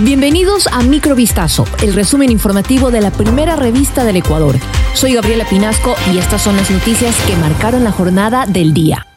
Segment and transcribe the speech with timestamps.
[0.00, 4.54] Bienvenidos a Microvistazo, el resumen informativo de la primera revista del Ecuador.
[4.94, 9.08] Soy Gabriela Pinasco y estas son las noticias que marcaron la jornada del día.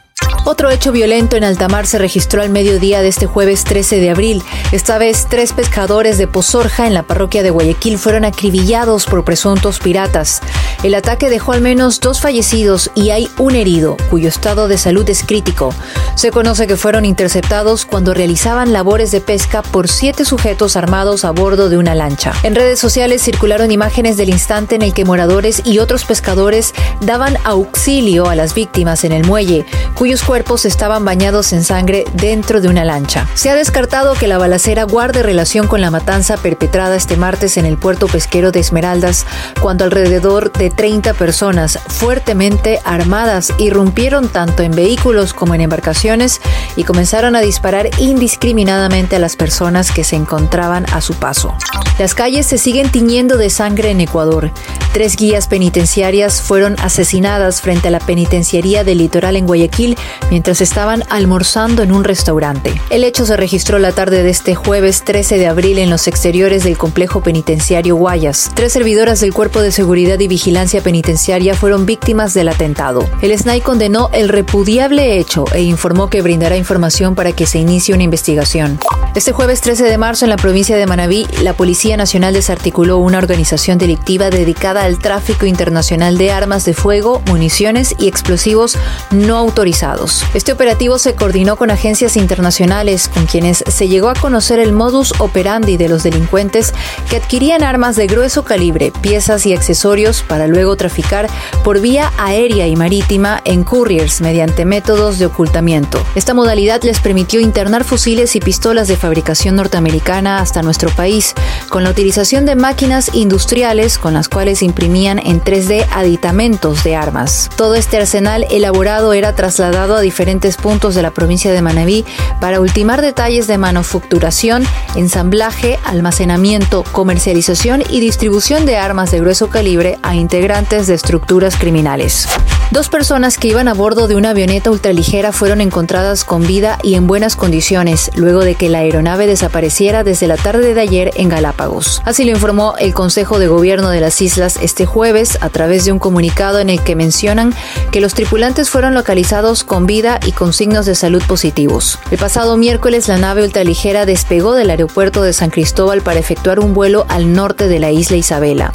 [0.43, 4.41] Otro hecho violento en Altamar se registró al mediodía de este jueves 13 de abril.
[4.71, 9.77] Esta vez, tres pescadores de Pozorja en la parroquia de Guayaquil fueron acribillados por presuntos
[9.77, 10.41] piratas.
[10.83, 15.07] El ataque dejó al menos dos fallecidos y hay un herido, cuyo estado de salud
[15.11, 15.75] es crítico.
[16.15, 21.29] Se conoce que fueron interceptados cuando realizaban labores de pesca por siete sujetos armados a
[21.29, 22.33] bordo de una lancha.
[22.41, 27.37] En redes sociales circularon imágenes del instante en el que moradores y otros pescadores daban
[27.43, 32.69] auxilio a las víctimas en el muelle, cuyos cuerpos estaban bañados en sangre dentro de
[32.69, 33.27] una lancha.
[33.35, 37.67] Se ha descartado que la balacera guarde relación con la matanza perpetrada este martes en
[37.67, 39.27] el puerto pesquero de Esmeraldas,
[39.61, 46.41] cuando alrededor de 30 personas fuertemente armadas irrumpieron tanto en vehículos como en embarcaciones
[46.75, 51.53] y comenzaron a disparar indiscriminadamente a las personas que se encontraban a su paso.
[51.99, 54.51] Las calles se siguen tiñendo de sangre en Ecuador.
[54.93, 59.97] Tres guías penitenciarias fueron asesinadas frente a la penitenciaría del litoral en Guayaquil
[60.29, 62.73] mientras estaban almorzando en un restaurante.
[62.89, 66.63] El hecho se registró la tarde de este jueves 13 de abril en los exteriores
[66.63, 68.51] del complejo penitenciario Guayas.
[68.53, 73.09] Tres servidoras del Cuerpo de Seguridad y Vigilancia Penitenciaria fueron víctimas del atentado.
[73.21, 77.95] El SNAI condenó el repudiable hecho e informó que brindará información para que se inicie
[77.95, 78.79] una investigación.
[79.15, 83.17] Este jueves 13 de marzo en la provincia de Manabí, la Policía Nacional desarticuló una
[83.17, 88.77] organización delictiva dedicada al tráfico internacional de armas de fuego, municiones y explosivos
[89.09, 90.23] no autorizados.
[90.33, 95.13] Este operativo se coordinó con agencias internacionales con quienes se llegó a conocer el modus
[95.19, 96.73] operandi de los delincuentes
[97.09, 101.27] que adquirían armas de grueso calibre, piezas y accesorios para luego traficar
[101.63, 106.03] por vía aérea y marítima en couriers mediante métodos de ocultamiento.
[106.15, 111.33] Esta modalidad les permitió internar fusiles y pistolas de fabricación norteamericana hasta nuestro país,
[111.69, 117.49] con la utilización de máquinas industriales con las cuales imprimían en 3D aditamentos de armas.
[117.55, 122.05] Todo este arsenal elaborado era trasladado a diferentes puntos de la provincia de Manabí
[122.39, 124.63] para ultimar detalles de manufacturación,
[124.95, 132.25] ensamblaje, almacenamiento, comercialización y distribución de armas de grueso calibre a integrantes de estructuras criminales.
[132.71, 136.95] Dos personas que iban a bordo de una avioneta ultraligera fueron encontradas con vida y
[136.95, 141.27] en buenas condiciones luego de que la aeronave desapareciera desde la tarde de ayer en
[141.27, 142.01] Galápagos.
[142.05, 145.91] Así lo informó el Consejo de Gobierno de las Islas este jueves a través de
[145.91, 147.53] un comunicado en el que mencionan
[147.91, 151.99] que los tripulantes fueron localizados con vida y con signos de salud positivos.
[152.09, 156.73] El pasado miércoles la nave ultraligera despegó del aeropuerto de San Cristóbal para efectuar un
[156.73, 158.71] vuelo al norte de la isla Isabela.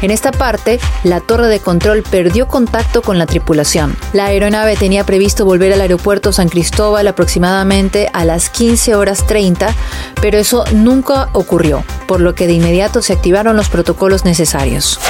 [0.00, 3.96] En esta parte, la torre de control perdió contacto con la tripulación.
[4.12, 9.74] La aeronave tenía previsto volver al aeropuerto San Cristóbal aproximadamente a las 15 horas 30,
[10.20, 15.00] pero eso nunca ocurrió, por lo que de inmediato se activaron los protocolos necesarios.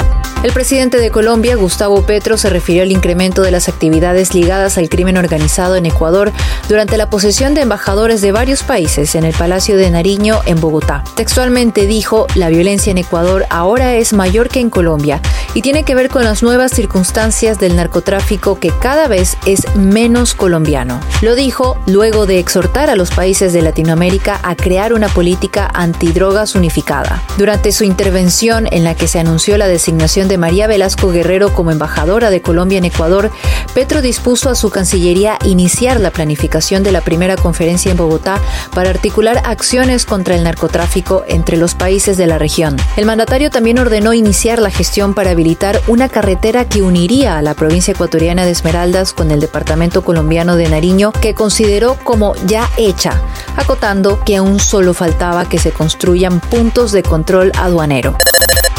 [0.41, 4.87] El presidente de Colombia, Gustavo Petro, se refirió al incremento de las actividades ligadas al
[4.87, 6.31] crimen organizado en Ecuador
[6.69, 11.03] durante la posesión de embajadores de varios países en el Palacio de Nariño, en Bogotá.
[11.15, 15.19] Textualmente dijo, la violencia en Ecuador ahora es mayor que en Colombia
[15.55, 20.35] y tiene que ver con las nuevas circunstancias del narcotráfico que cada vez es menos
[20.35, 20.99] colombiano.
[21.21, 26.53] Lo dijo luego de exhortar a los países de Latinoamérica a crear una política antidrogas
[26.53, 27.23] unificada.
[27.39, 31.71] Durante su intervención en la que se anunció la designación de María Velasco Guerrero como
[31.71, 33.31] embajadora de Colombia en Ecuador,
[33.73, 38.37] Petro dispuso a su Cancillería iniciar la planificación de la primera conferencia en Bogotá
[38.75, 42.75] para articular acciones contra el narcotráfico entre los países de la región.
[42.97, 47.53] El mandatario también ordenó iniciar la gestión para habilitar una carretera que uniría a la
[47.53, 53.21] provincia ecuatoriana de Esmeraldas con el departamento colombiano de Nariño, que consideró como ya hecha,
[53.55, 58.17] acotando que aún solo faltaba que se construyan puntos de control aduanero.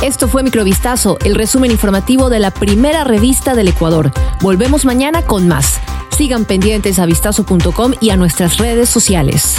[0.03, 4.13] Esto fue Microvistazo, el resumen informativo de la primera revista del Ecuador.
[4.41, 5.79] Volvemos mañana con más.
[6.21, 9.57] Sigan pendientes a vistazo.com y a nuestras redes sociales.